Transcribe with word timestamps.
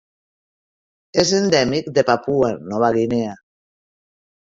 És 1.23 1.33
endèmic 1.39 1.91
de 1.97 2.03
Papua 2.07 2.49
Nova 2.71 2.89
Guinea. 2.97 3.35